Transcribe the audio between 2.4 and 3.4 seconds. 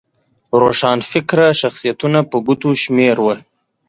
ګوتو شمېر وو.